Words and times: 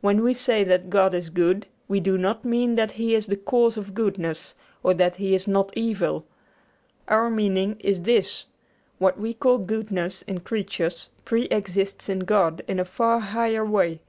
When 0.00 0.22
we 0.22 0.32
say 0.32 0.64
that 0.64 0.88
God 0.88 1.12
is 1.14 1.28
good, 1.28 1.66
we 1.88 2.00
do 2.00 2.16
not 2.16 2.42
mean 2.42 2.76
that 2.76 2.92
He 2.92 3.14
is 3.14 3.26
the 3.26 3.36
cause 3.36 3.76
of 3.76 3.92
goodness 3.92 4.54
or 4.82 4.94
that 4.94 5.16
He 5.16 5.34
is 5.34 5.46
not 5.46 5.76
evil. 5.76 6.24
Our 7.06 7.28
meaning 7.28 7.76
is 7.80 8.00
this: 8.00 8.46
What 8.96 9.20
we 9.20 9.34
call 9.34 9.58
goodness 9.58 10.22
in 10.22 10.40
creatures 10.40 11.10
preexists 11.26 12.08
in 12.08 12.20
God 12.20 12.62
in 12.66 12.80
a 12.80 12.84
far 12.86 13.20
higher 13.20 13.62
way. 13.62 14.00